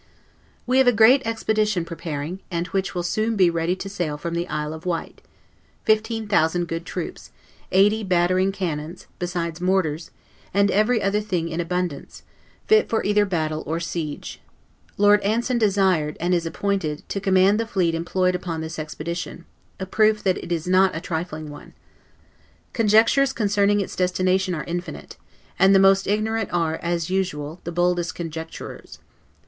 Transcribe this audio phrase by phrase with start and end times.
[0.65, 4.33] We have a great expedition preparing, and which will soon be ready to sail from
[4.33, 5.21] the Isle of Wight;
[5.85, 7.29] fifteen thousand good troops,
[7.71, 10.09] eighty battering cannons, besides mortars,
[10.55, 12.23] and every other thing in abundance,
[12.65, 14.41] fit for either battle or siege.
[14.97, 19.45] Lord Anson desired, and is appointed, to command the fleet employed upon this expedition;
[19.79, 21.73] a proof that it is not a trifling one.
[22.73, 25.15] Conjectures concerning its destination are infinite;
[25.59, 28.97] and the most ignorant are, as usual, the boldest conjecturers.